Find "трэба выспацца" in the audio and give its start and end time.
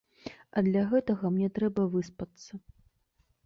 1.59-2.53